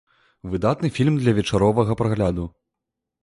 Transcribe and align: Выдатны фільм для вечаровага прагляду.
Выдатны 0.51 0.89
фільм 0.95 1.19
для 1.25 1.35
вечаровага 1.39 1.97
прагляду. 1.99 2.47